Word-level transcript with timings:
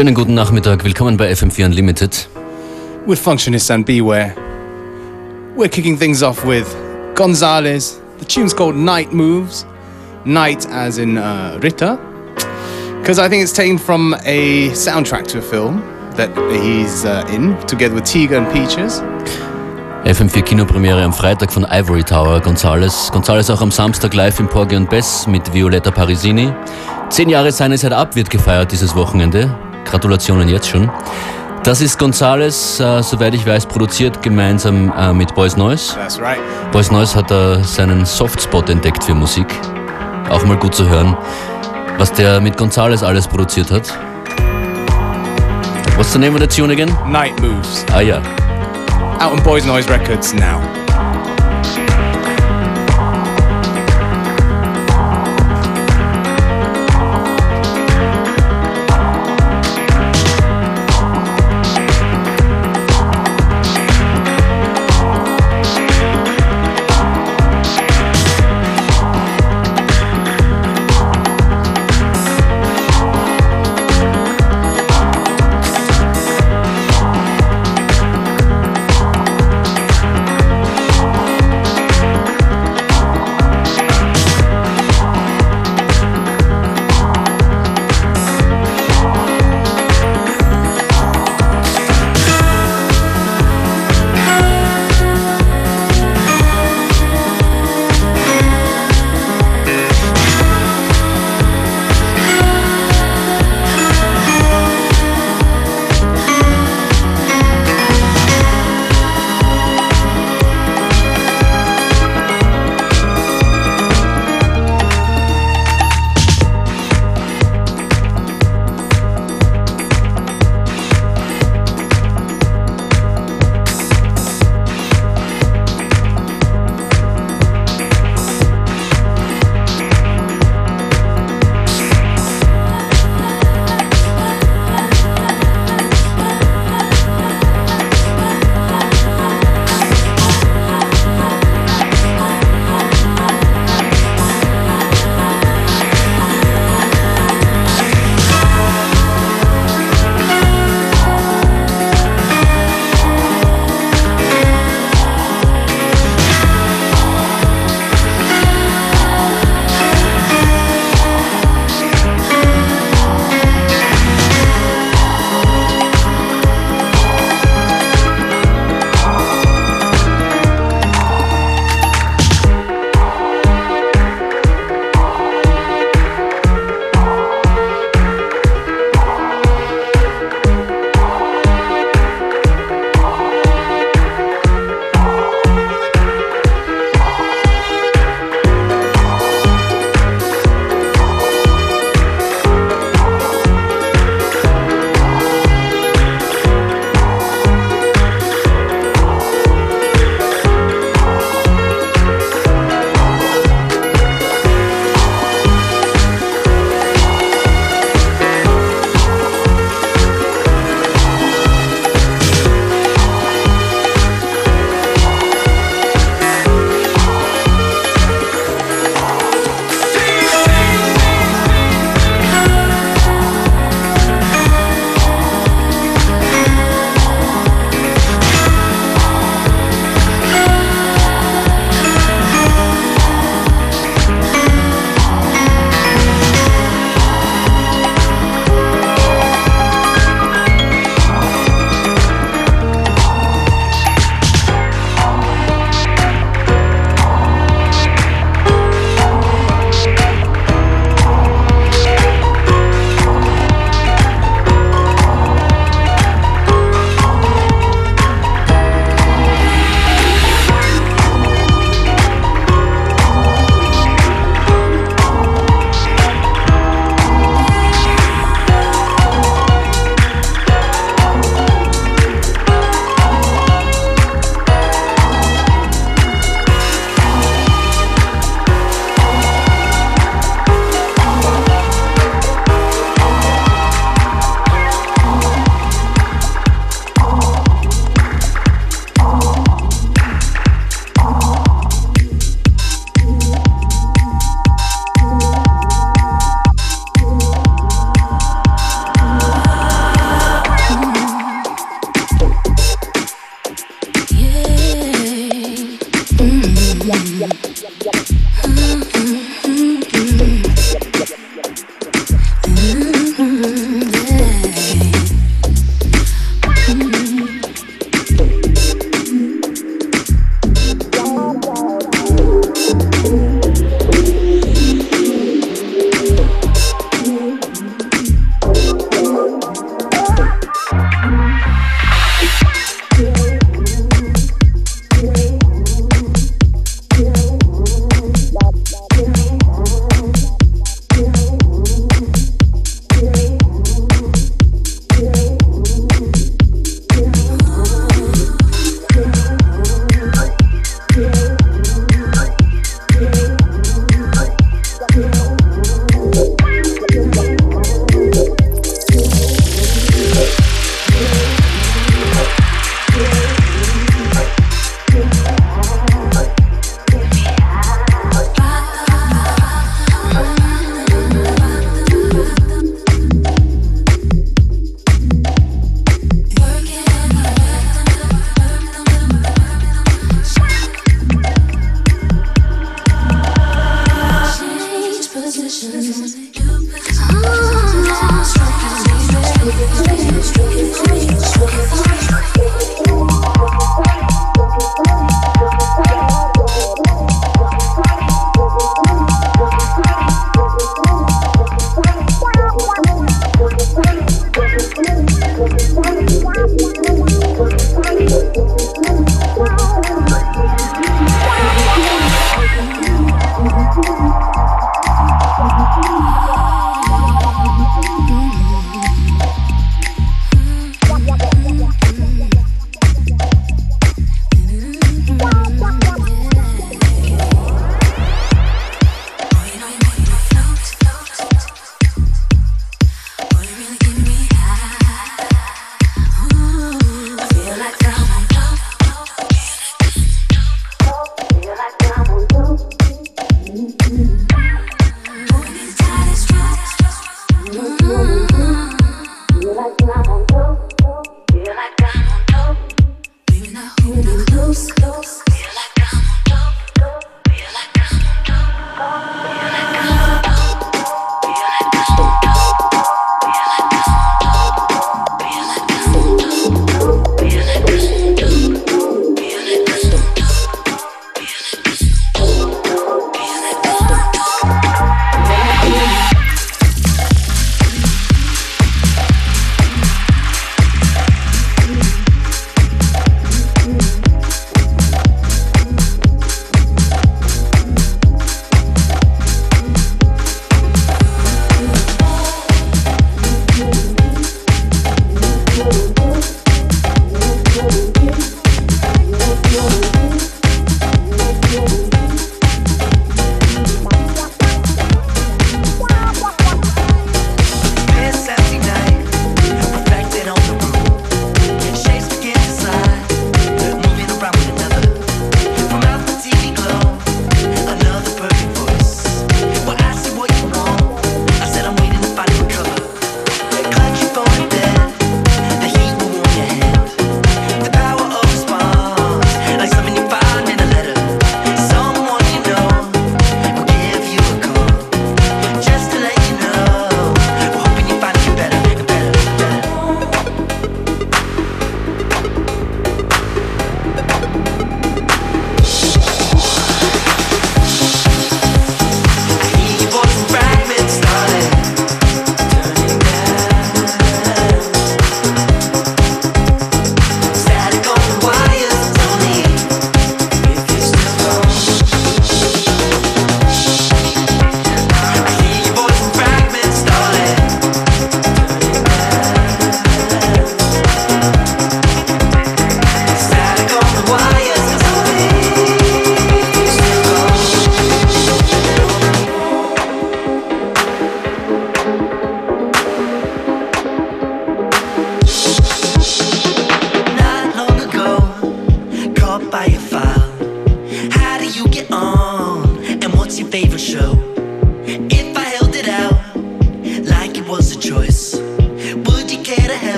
Schönen 0.00 0.14
guten 0.14 0.32
Nachmittag, 0.32 0.82
willkommen 0.82 1.18
bei 1.18 1.30
FM4 1.30 1.66
Unlimited. 1.66 2.26
With 3.04 3.18
Functionist 3.18 3.70
and 3.70 3.84
Beware, 3.84 4.34
we're 5.54 5.68
kicking 5.68 5.98
things 5.98 6.22
off 6.22 6.42
with 6.46 6.64
Gonzalez. 7.14 8.00
The 8.18 8.24
tune's 8.24 8.56
called 8.56 8.76
Night 8.76 9.12
Moves. 9.12 9.66
Night 10.24 10.66
as 10.72 10.96
in 10.96 11.18
uh, 11.18 11.58
Ritter. 11.62 11.98
Because 13.02 13.18
I 13.18 13.28
think 13.28 13.42
it's 13.42 13.52
taken 13.52 13.76
from 13.76 14.14
a 14.24 14.70
soundtrack 14.70 15.26
to 15.32 15.38
a 15.40 15.42
film 15.42 15.82
that 16.16 16.30
he's 16.50 17.04
uh, 17.04 17.26
in, 17.30 17.54
together 17.66 17.94
with 17.94 18.06
Tiger 18.06 18.38
and 18.38 18.50
Peaches. 18.54 19.02
FM4 20.04 20.40
Kinopremiere 20.40 21.02
am 21.02 21.12
Freitag 21.12 21.52
von 21.52 21.66
Ivory 21.66 22.04
Tower, 22.04 22.40
Gonzales. 22.40 23.10
Gonzales 23.12 23.50
auch 23.50 23.60
am 23.60 23.70
Samstag 23.70 24.14
live 24.14 24.40
im 24.40 24.48
Porgy 24.48 24.76
und 24.76 24.88
Bess 24.88 25.26
mit 25.26 25.52
Violetta 25.52 25.90
Parisini. 25.90 26.50
Zehn 27.10 27.28
Jahre 27.28 27.52
seine 27.52 27.76
Zeit 27.76 27.92
ab 27.92 28.16
wird 28.16 28.30
gefeiert 28.30 28.72
dieses 28.72 28.96
Wochenende. 28.96 29.54
Gratulationen 29.84 30.48
jetzt 30.48 30.68
schon. 30.68 30.90
Das 31.62 31.82
ist 31.82 31.98
Gonzales, 31.98 32.80
äh, 32.80 33.02
soweit 33.02 33.34
ich 33.34 33.46
weiß, 33.46 33.66
produziert 33.66 34.22
gemeinsam 34.22 34.92
äh, 34.96 35.12
mit 35.12 35.34
Boys 35.34 35.56
Noise. 35.58 35.94
That's 35.94 36.18
right. 36.18 36.38
Boys 36.72 36.90
Noise 36.90 37.14
hat 37.14 37.30
äh, 37.30 37.62
seinen 37.62 38.06
Softspot 38.06 38.70
entdeckt 38.70 39.04
für 39.04 39.14
Musik. 39.14 39.46
Auch 40.30 40.42
mal 40.44 40.56
gut 40.56 40.74
zu 40.74 40.88
hören, 40.88 41.16
was 41.98 42.12
der 42.12 42.40
mit 42.40 42.56
Gonzales 42.56 43.02
alles 43.02 43.28
produziert 43.28 43.70
hat. 43.70 43.92
What's 45.96 46.12
the 46.12 46.18
name 46.18 46.34
of 46.34 46.40
the 46.40 46.46
tune 46.46 46.72
again? 46.72 46.96
Night 47.06 47.38
Moves. 47.42 47.84
Ah 47.92 48.00
ja. 48.00 48.22
Out 49.18 49.32
on 49.32 49.42
Boys 49.42 49.66
Noise 49.66 49.90
Records 49.90 50.32
now. 50.32 50.62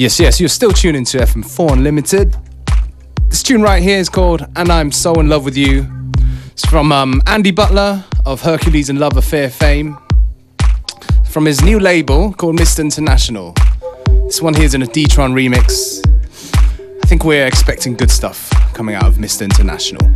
Yes, 0.00 0.18
yes, 0.18 0.40
you're 0.40 0.48
still 0.48 0.72
tuning 0.72 1.04
to 1.04 1.18
FM4 1.18 1.72
Unlimited. 1.72 2.34
This 3.28 3.42
tune 3.42 3.60
right 3.60 3.82
here 3.82 3.98
is 3.98 4.08
called 4.08 4.46
And 4.56 4.70
I'm 4.70 4.90
So 4.90 5.12
In 5.20 5.28
Love 5.28 5.44
With 5.44 5.58
You. 5.58 5.86
It's 6.52 6.64
from 6.64 6.90
um, 6.90 7.20
Andy 7.26 7.50
Butler 7.50 8.02
of 8.24 8.40
Hercules 8.40 8.88
and 8.88 8.98
Love 8.98 9.18
Affair 9.18 9.50
fame. 9.50 9.98
From 11.28 11.44
his 11.44 11.62
new 11.62 11.78
label 11.78 12.32
called 12.32 12.56
Mr. 12.56 12.78
International. 12.78 13.54
This 14.24 14.40
one 14.40 14.54
here 14.54 14.64
is 14.64 14.72
in 14.72 14.80
a 14.80 14.86
D-Tron 14.86 15.34
remix. 15.34 16.00
I 17.04 17.06
think 17.06 17.26
we're 17.26 17.46
expecting 17.46 17.92
good 17.92 18.10
stuff 18.10 18.48
coming 18.72 18.94
out 18.94 19.04
of 19.04 19.16
Mr. 19.16 19.42
International. 19.42 20.10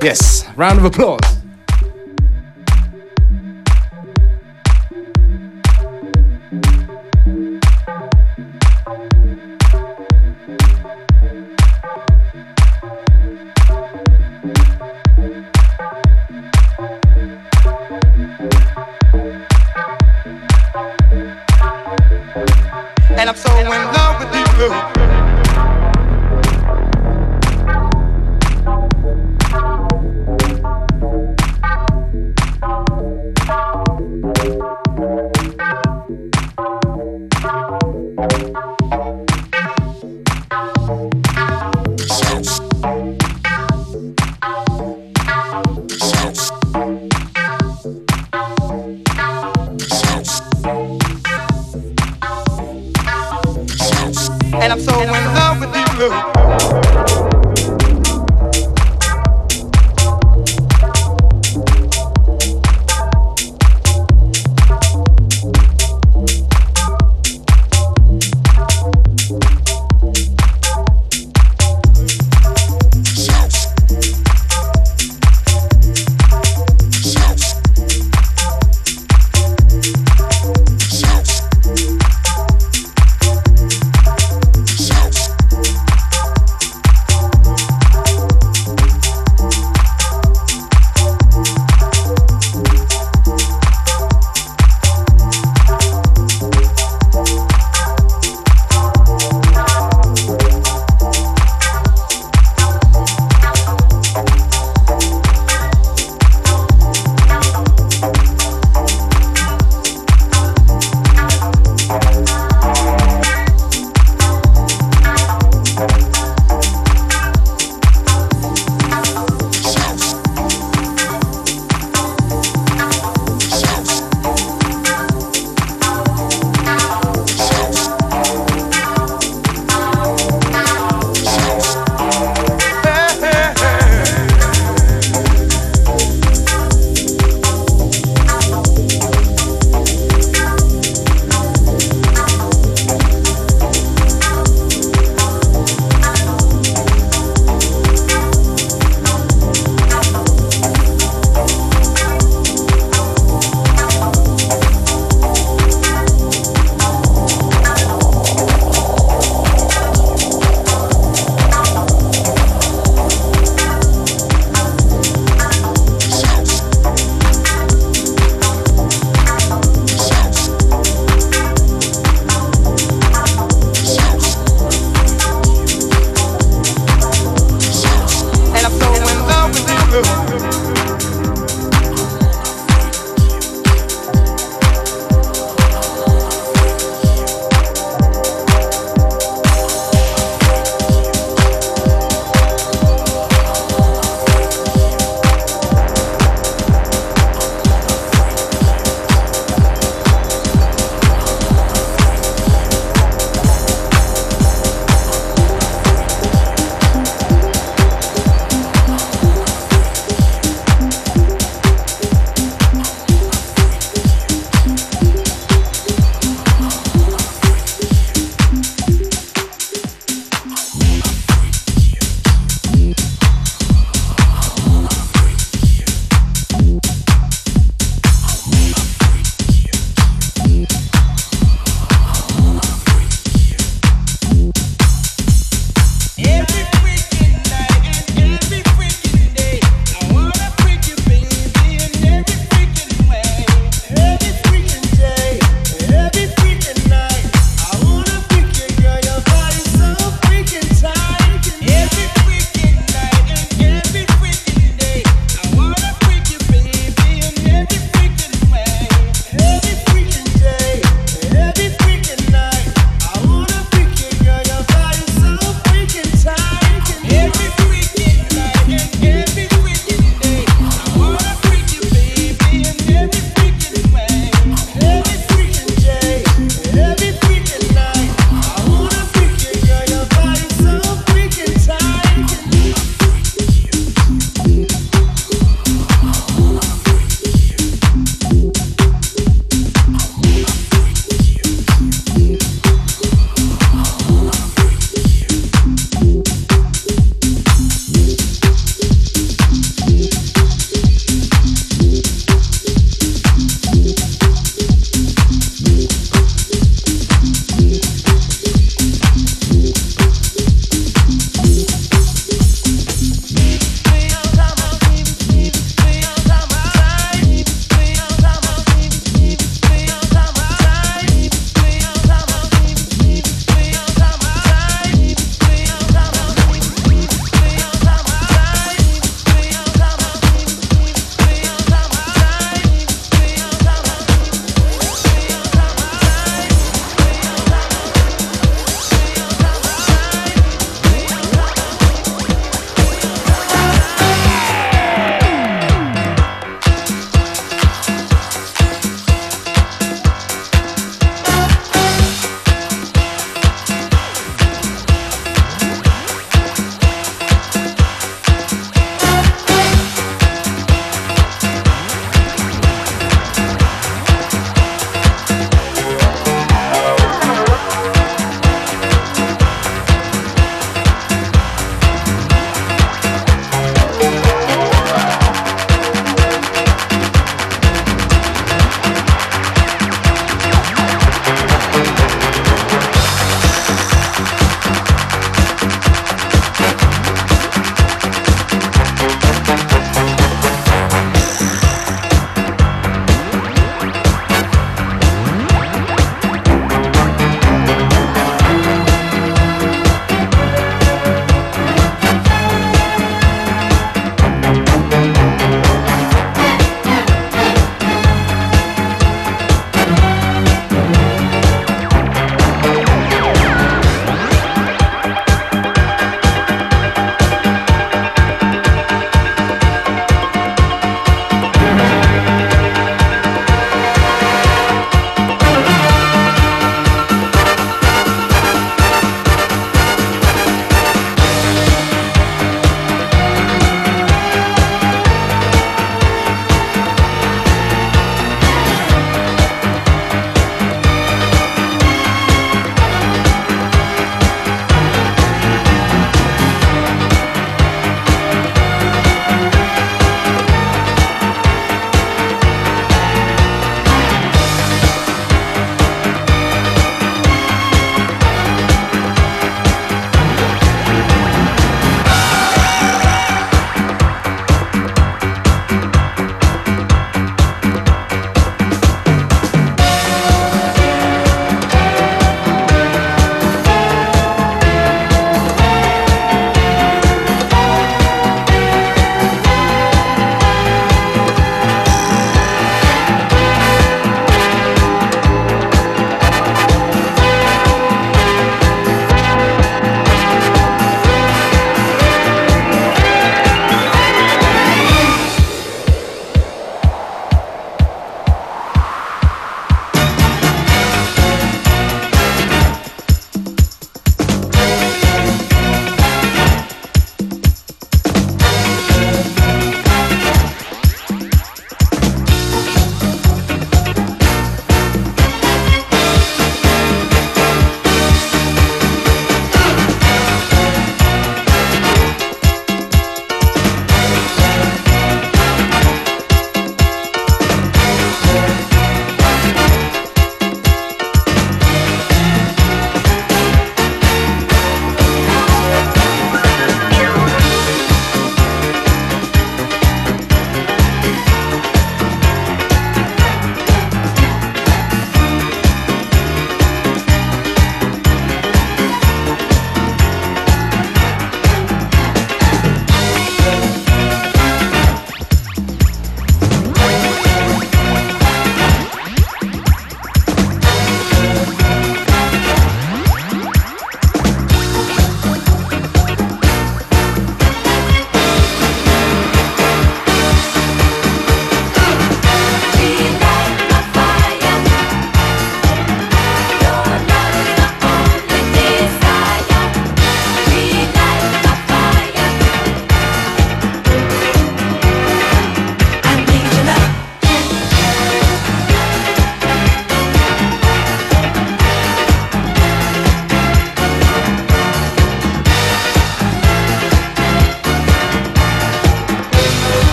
Yes, 0.00 0.48
round 0.54 0.78
of 0.78 0.84
applause. 0.84 1.41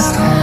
last 0.00 0.14
time. 0.14 0.39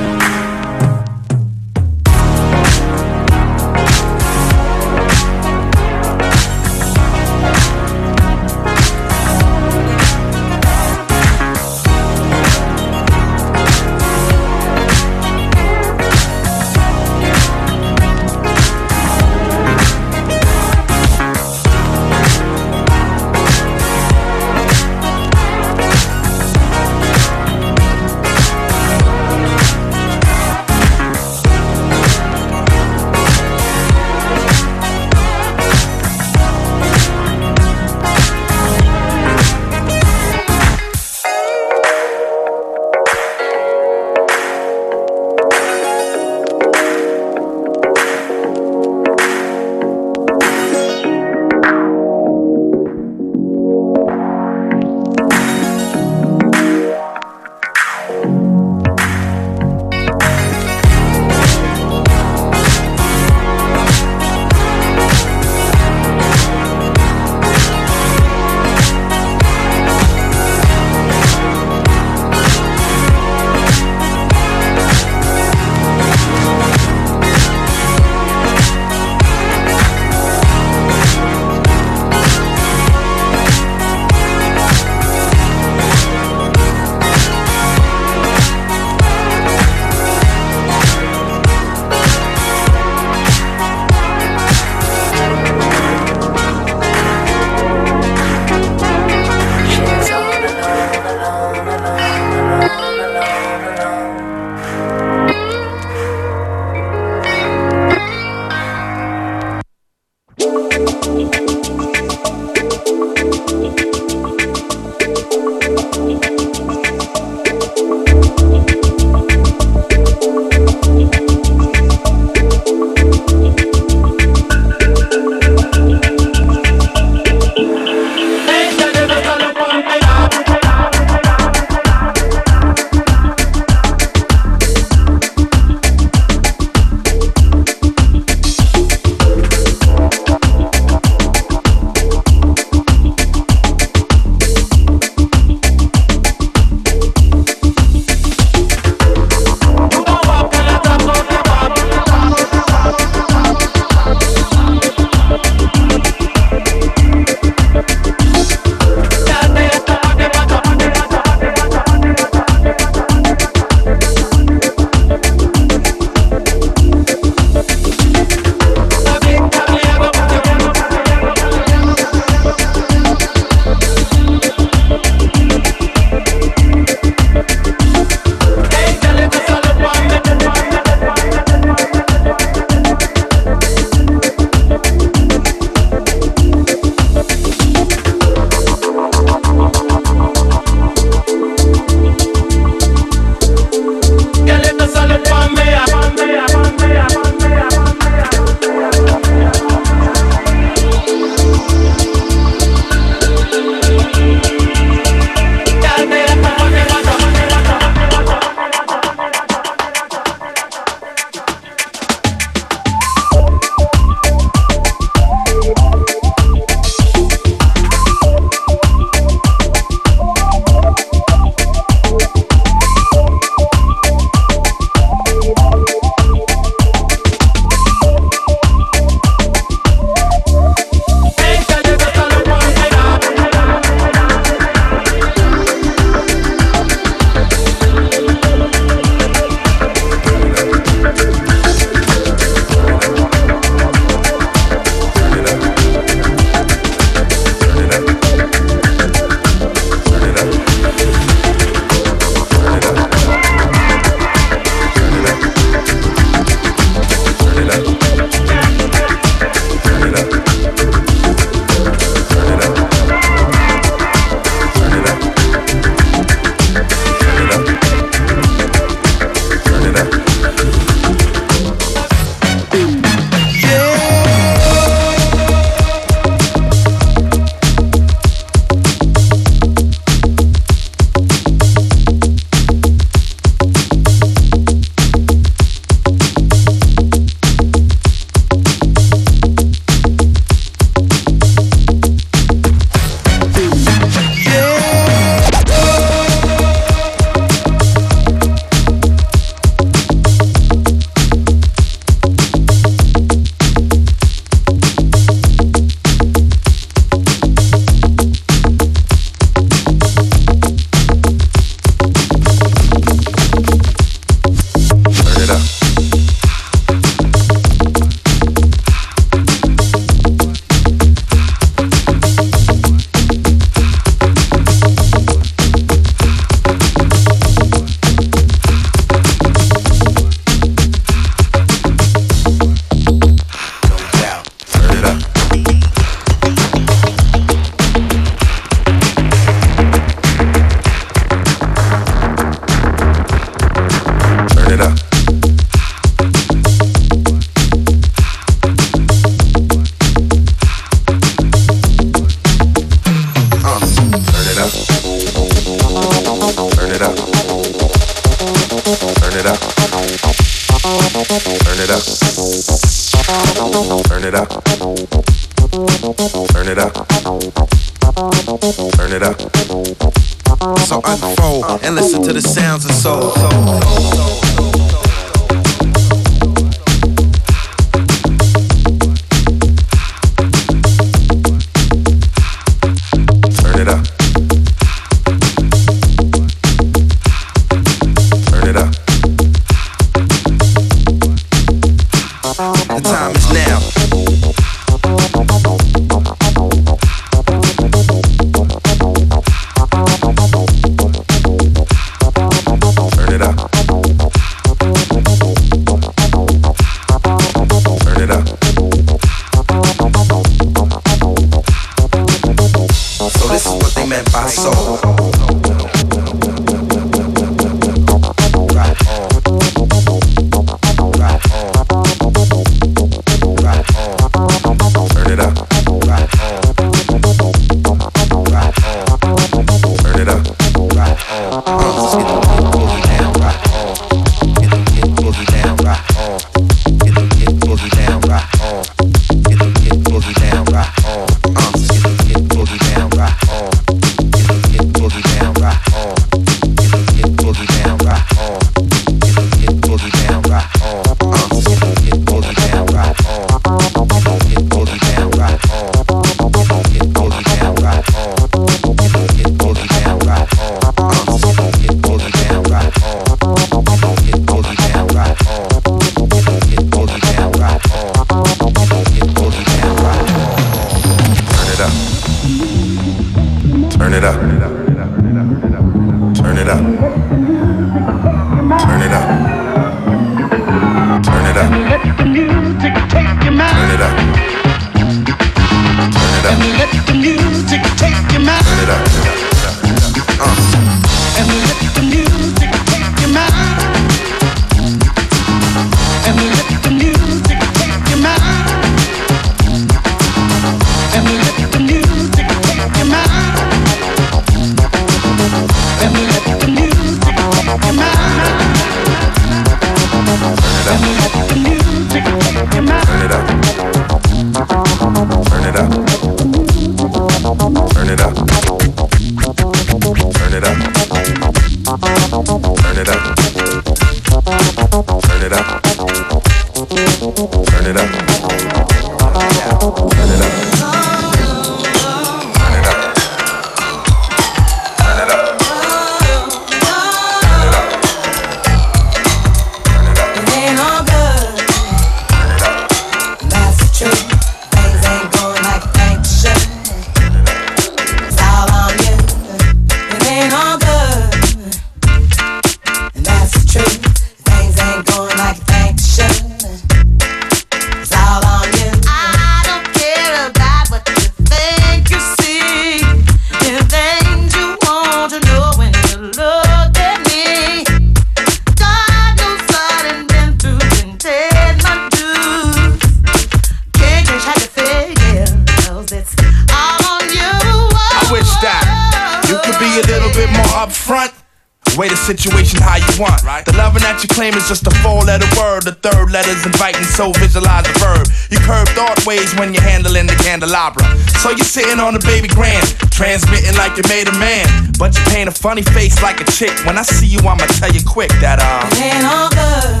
So 587.20 587.32
visualize 587.32 587.84
the 587.84 587.92
verb. 588.00 588.24
You 588.48 588.56
curve 588.64 588.88
thought 588.96 589.20
ways 589.26 589.52
when 589.60 589.74
you're 589.74 589.84
handling 589.84 590.24
the 590.26 590.32
candelabra. 590.40 591.04
So 591.44 591.50
you're 591.50 591.68
sitting 591.68 592.00
on 592.00 592.14
the 592.14 592.20
baby 592.24 592.48
grand, 592.48 592.96
transmitting 593.12 593.76
like 593.76 593.92
you 593.98 594.02
made 594.08 594.24
a 594.26 594.32
man. 594.40 594.64
But 594.98 595.12
you 595.12 595.20
paint 595.28 595.46
a 595.46 595.52
funny 595.52 595.82
face 595.82 596.16
like 596.22 596.40
a 596.40 596.48
chick. 596.48 596.72
When 596.86 596.96
I 596.96 597.02
see 597.02 597.26
you, 597.26 597.40
I'ma 597.40 597.68
tell 597.76 597.92
you 597.92 598.00
quick 598.08 598.32
that, 598.40 598.56
uh. 598.56 598.88
It 598.96 599.04
ain't 599.04 599.28
all 599.28 599.52
good. 599.52 600.00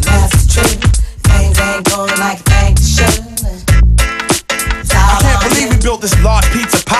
That's 0.00 0.48
true. 0.48 0.80
Things 1.28 1.60
ain't 1.60 1.84
going 1.84 2.16
like 2.16 2.40
they 2.48 2.72
should. 2.80 3.20
I 4.96 5.20
can't 5.20 5.44
believe 5.44 5.68
we 5.76 5.78
built 5.84 6.00
this 6.00 6.16
large 6.24 6.48
pizza 6.56 6.77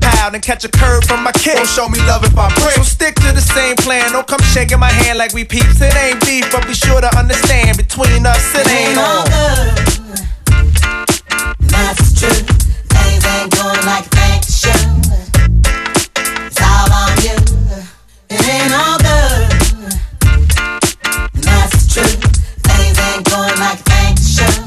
pile, 0.00 0.30
catch 0.40 0.64
a 0.64 0.68
curve 0.68 1.04
from 1.04 1.22
my 1.22 1.32
kick. 1.32 1.56
Don't 1.56 1.68
show 1.68 1.88
me 1.88 1.98
love 2.06 2.24
if 2.24 2.36
I 2.36 2.48
break. 2.54 2.74
So 2.74 2.82
stick 2.82 3.14
to 3.16 3.32
the 3.32 3.40
same 3.40 3.76
plan. 3.76 4.12
Don't 4.12 4.26
come 4.26 4.40
shaking 4.40 4.78
my 4.78 4.90
hand 4.90 5.18
like 5.18 5.32
we 5.32 5.44
peeps. 5.44 5.80
It 5.80 5.94
ain't 5.96 6.24
beef, 6.24 6.50
but 6.52 6.66
be 6.66 6.74
sure 6.74 7.00
to 7.00 7.10
understand 7.16 7.76
between 7.76 8.26
us 8.26 8.54
it 8.54 8.66
ain't 8.68 8.98
all. 8.98 9.24
That's 11.60 12.18
true. 12.18 12.42
Things 12.92 13.24
ain't 13.26 13.50
going 13.52 13.84
like 13.86 14.08
they 14.10 14.40
should. 14.46 14.84
It's 16.46 16.60
all 16.60 16.92
on 16.92 17.14
you. 17.22 17.36
It 18.30 18.42
ain't 18.46 18.72
all 18.72 18.98
good. 18.98 19.50
That's 21.42 21.92
true. 21.92 22.16
Things 22.62 22.98
ain't 22.98 23.24
going 23.28 23.58
like 23.58 23.82
they 23.84 24.14
should. 24.22 24.64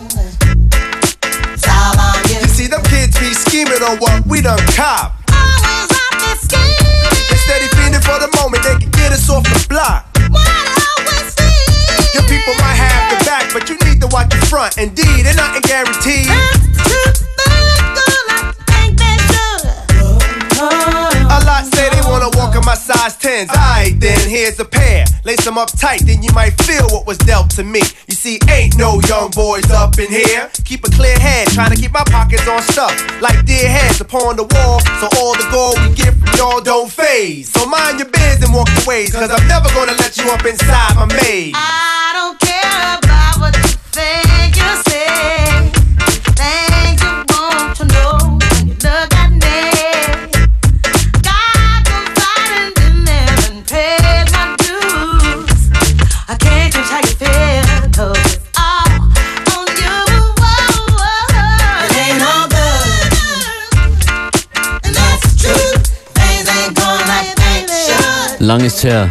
It's 1.53 1.67
all 1.67 1.99
on 1.99 2.23
you. 2.29 2.39
You 2.41 2.47
see 2.47 2.67
them 2.67 2.83
kids 2.83 3.17
be 3.19 3.33
scheming 3.33 3.81
on 3.83 3.97
what 3.97 4.25
we 4.27 4.41
done 4.41 4.59
cop. 4.75 5.16
They 8.07 8.13
steady 8.13 8.15
fiending 8.15 8.15
for 8.15 8.19
the 8.19 8.37
moment 8.37 8.63
they 8.63 8.77
can 8.79 8.91
get 8.91 9.11
us 9.11 9.29
off 9.29 9.43
the 9.43 9.67
block. 9.69 10.05
Your 12.13 12.23
people 12.23 12.53
might 12.55 12.75
have 12.75 13.11
your 13.11 13.19
back, 13.25 13.51
but 13.53 13.69
you 13.69 13.77
need 13.85 14.01
to 14.01 14.07
watch 14.07 14.33
your 14.33 14.43
front. 14.45 14.77
Indeed, 14.77 15.25
and 15.27 15.37
nothing 15.37 15.61
guaranteed. 15.61 16.46
Size 22.77 23.17
10s. 23.17 23.49
Alright, 23.49 23.99
then 23.99 24.29
here's 24.29 24.59
a 24.59 24.65
pair. 24.65 25.05
Lace 25.25 25.43
them 25.43 25.57
up 25.57 25.69
tight, 25.77 26.01
then 26.05 26.21
you 26.21 26.31
might 26.33 26.53
feel 26.61 26.87
what 26.89 27.05
was 27.07 27.17
dealt 27.17 27.49
to 27.51 27.63
me. 27.63 27.81
You 28.07 28.15
see, 28.15 28.39
ain't 28.49 28.77
no 28.77 29.01
young 29.07 29.31
boys 29.31 29.69
up 29.71 29.97
in 29.99 30.07
here. 30.07 30.49
Keep 30.63 30.85
a 30.85 30.89
clear 30.91 31.17
head, 31.17 31.47
trying 31.49 31.71
to 31.71 31.75
keep 31.75 31.91
my 31.91 32.03
pockets 32.05 32.47
on 32.47 32.61
stuff. 32.61 32.93
Like 33.21 33.45
deer 33.45 33.67
heads 33.67 33.99
upon 33.99 34.35
the 34.37 34.43
wall, 34.43 34.79
so 35.01 35.09
all 35.17 35.33
the 35.33 35.47
gold 35.51 35.75
we 35.81 35.95
get 35.95 36.13
from 36.13 36.33
y'all 36.37 36.61
don't 36.61 36.89
faze. 36.89 37.49
So 37.51 37.65
mind 37.65 37.99
your 37.99 38.09
biz 38.09 38.43
and 38.43 38.53
walk 38.53 38.69
your 38.69 38.85
ways, 38.85 39.13
cause 39.13 39.31
I'm 39.31 39.47
never 39.47 39.69
gonna 39.73 39.97
let 39.97 40.17
you 40.17 40.29
up 40.29 40.45
inside 40.45 40.95
my 40.95 41.05
maze. 41.05 41.53
I 41.55 42.13
don't 42.13 42.39
care 42.39 43.06
her. 68.87 69.07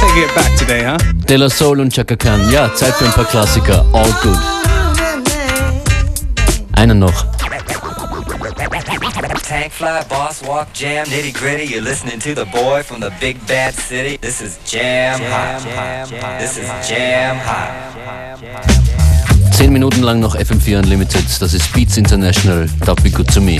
Taking 0.00 0.24
it 0.24 0.34
back 0.34 0.58
today, 0.58 0.84
huh? 0.84 0.98
De 1.26 1.36
La 1.36 1.48
Soul 1.48 1.80
und 1.80 1.92
Chaka 1.92 2.16
Khan. 2.16 2.50
Ja, 2.50 2.74
Zeit 2.74 2.94
für 2.94 3.04
ein 3.04 3.12
paar 3.12 3.24
Klassiker. 3.24 3.84
All 3.92 4.12
good. 4.22 4.38
Einen 6.72 6.98
noch. 6.98 7.26
Tank 9.48 9.72
fly, 9.72 10.00
boss 10.08 10.42
walk, 10.46 10.68
jam, 10.72 11.06
nitty 11.10 11.32
gritty. 11.32 11.64
You're 11.64 11.82
listening 11.82 12.18
to 12.20 12.34
the 12.34 12.46
boy 12.46 12.82
from 12.82 13.00
the 13.00 13.10
big 13.20 13.36
bad 13.46 13.74
city. 13.74 14.16
This 14.16 14.40
is 14.40 14.58
jam 14.64 15.20
hot. 15.20 15.62
This 16.38 16.56
is 16.56 16.68
jam 16.88 17.36
hot. 17.36 17.70
Zehn 19.52 19.72
Minuten 19.72 20.02
lang 20.02 20.20
noch 20.20 20.34
FM4 20.34 20.78
Unlimited. 20.78 21.24
Das 21.38 21.52
ist 21.52 21.72
Beats 21.74 21.98
International. 21.98 22.66
Don't 22.86 23.02
be 23.02 23.10
good 23.10 23.32
to 23.34 23.40
me. 23.40 23.58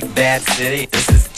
Big 0.00 0.14
bad 0.14 0.40
city. 0.40 0.86
This 0.86 1.06
is 1.10 1.31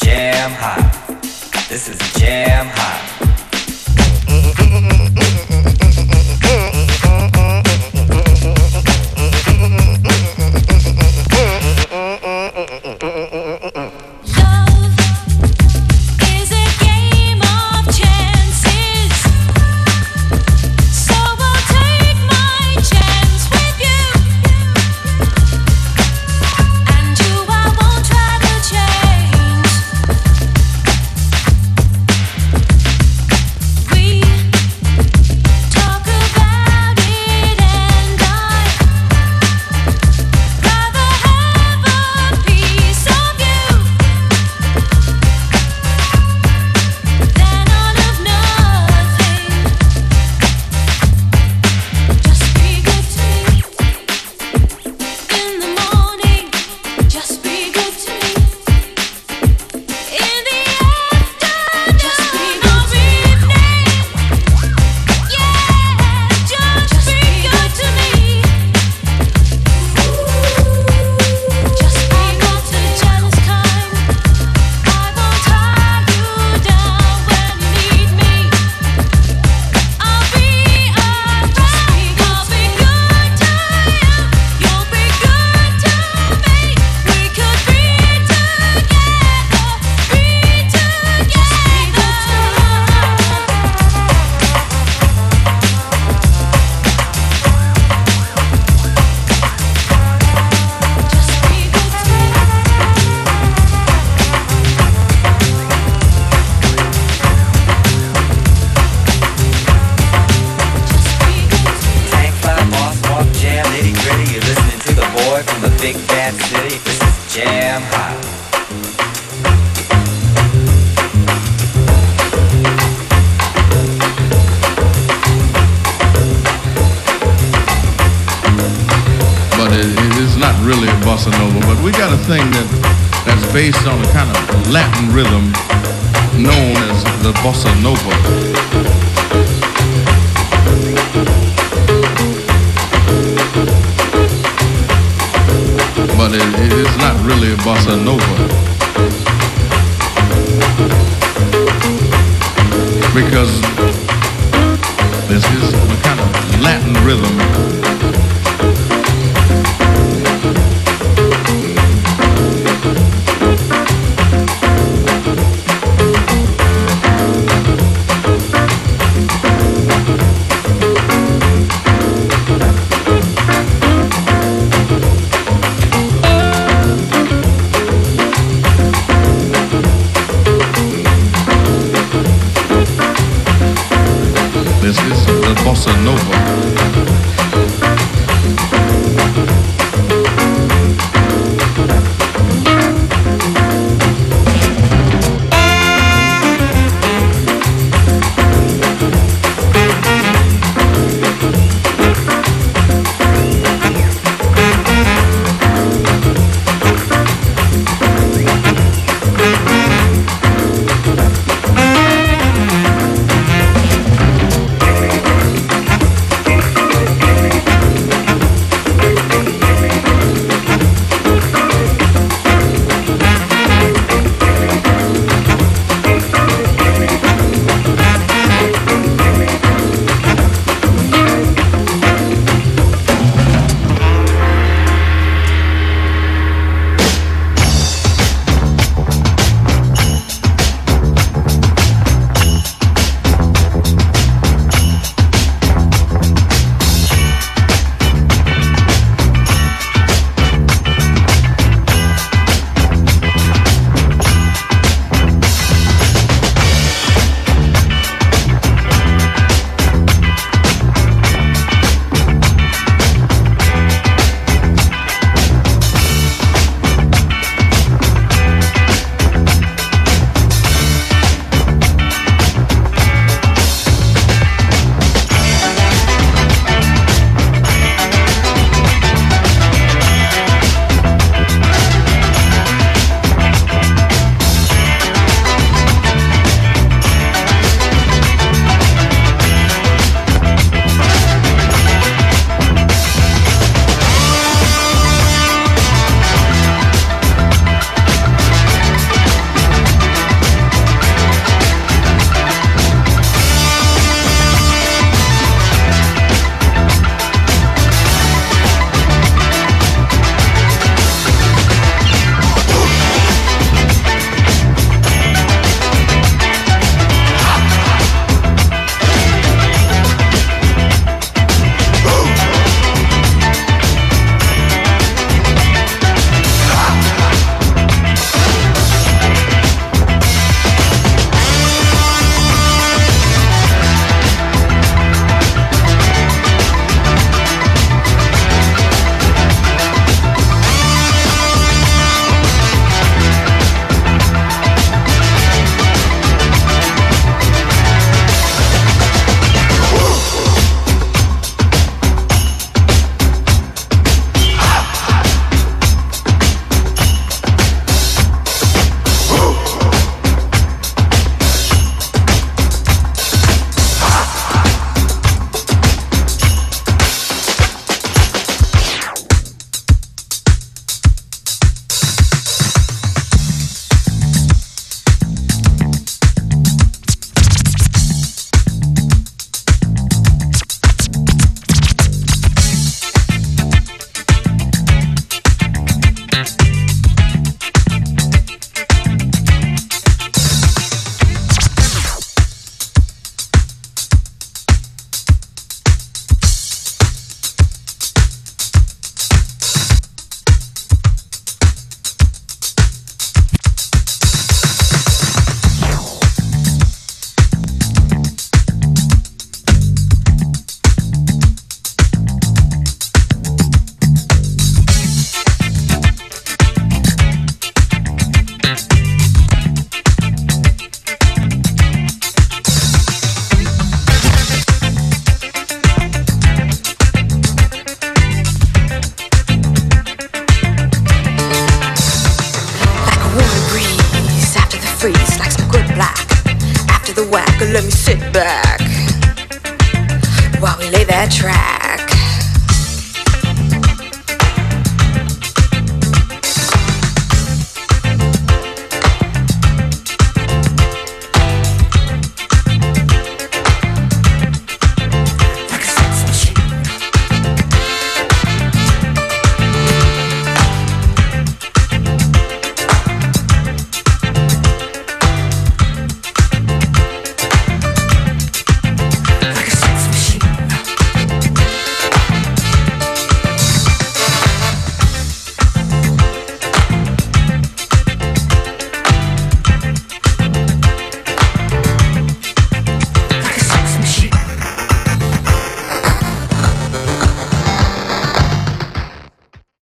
nova. 186.05 186.44